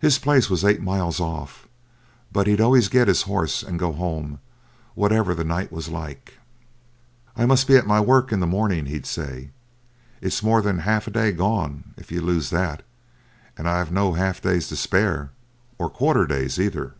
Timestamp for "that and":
12.50-13.68